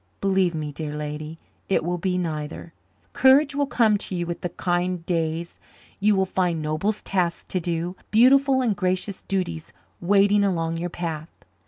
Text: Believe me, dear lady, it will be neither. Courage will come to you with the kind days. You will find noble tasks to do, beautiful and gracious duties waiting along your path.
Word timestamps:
Believe 0.19 0.55
me, 0.55 0.71
dear 0.71 0.95
lady, 0.95 1.37
it 1.69 1.83
will 1.83 1.99
be 1.99 2.17
neither. 2.17 2.73
Courage 3.13 3.53
will 3.53 3.67
come 3.67 3.99
to 3.99 4.15
you 4.15 4.25
with 4.25 4.41
the 4.41 4.49
kind 4.49 5.05
days. 5.05 5.59
You 5.99 6.15
will 6.15 6.25
find 6.25 6.59
noble 6.59 6.91
tasks 6.91 7.43
to 7.49 7.59
do, 7.59 7.95
beautiful 8.09 8.63
and 8.63 8.75
gracious 8.75 9.21
duties 9.21 9.73
waiting 9.99 10.43
along 10.43 10.77
your 10.77 10.89
path. 10.89 11.29